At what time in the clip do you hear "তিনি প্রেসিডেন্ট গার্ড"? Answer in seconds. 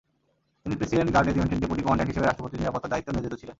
0.63-1.25